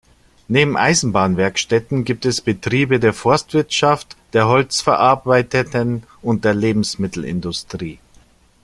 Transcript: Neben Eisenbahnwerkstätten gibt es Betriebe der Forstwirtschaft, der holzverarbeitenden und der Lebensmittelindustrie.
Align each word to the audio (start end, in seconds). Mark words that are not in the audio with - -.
Neben 0.47 0.77
Eisenbahnwerkstätten 0.77 2.05
gibt 2.05 2.25
es 2.25 2.41
Betriebe 2.41 2.99
der 2.99 3.13
Forstwirtschaft, 3.13 4.17
der 4.33 4.47
holzverarbeitenden 4.47 6.07
und 6.23 6.43
der 6.43 6.55
Lebensmittelindustrie. 6.55 7.99